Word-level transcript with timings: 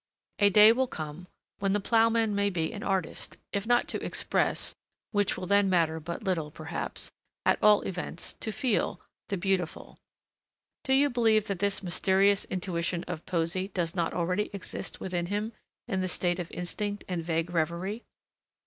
A 0.39 0.49
day 0.49 0.71
will 0.71 0.87
come 0.87 1.27
when 1.59 1.73
the 1.73 1.79
ploughman 1.79 2.33
may 2.33 2.49
be 2.49 2.73
an 2.73 2.81
artist, 2.81 3.37
if 3.53 3.67
not 3.67 3.87
to 3.89 4.03
express, 4.03 4.73
which 5.11 5.37
will 5.37 5.45
then 5.45 5.69
matter 5.69 5.99
but 5.99 6.23
little, 6.23 6.49
perhaps, 6.49 7.11
at 7.45 7.61
all 7.61 7.83
events, 7.83 8.33
to 8.39 8.51
feel, 8.51 8.99
the 9.29 9.37
beautiful. 9.37 9.99
Do 10.83 10.93
you 10.93 11.11
believe 11.11 11.45
that 11.45 11.59
this 11.59 11.83
mysterious 11.83 12.45
intuition 12.45 13.03
of 13.07 13.27
poesy 13.27 13.67
does 13.67 13.93
not 13.93 14.11
already 14.15 14.49
exist 14.53 14.99
within 14.99 15.27
him 15.27 15.53
in 15.87 16.01
the 16.01 16.07
state 16.07 16.39
of 16.39 16.49
instinct 16.49 17.03
and 17.07 17.23
vague 17.23 17.51
revery? 17.51 18.03